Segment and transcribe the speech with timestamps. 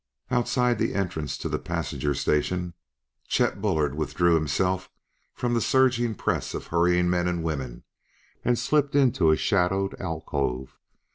[0.31, 2.73] Outside the entrance to the Passenger Station,
[3.27, 4.89] Chet Bullard withdrew himself
[5.35, 7.83] from the surging press of hurrying men and women
[8.43, 10.79] and slipped into a shadowed alcove.